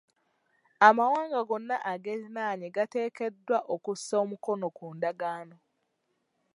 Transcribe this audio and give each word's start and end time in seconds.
Amawanga 0.87 1.39
gonna 1.49 1.75
ageeriraanye 1.91 2.67
gateekeddwa 2.75 3.57
okusa 3.73 4.13
omukono 4.23 4.67
ku 4.77 4.85
ndagaano. 4.95 5.55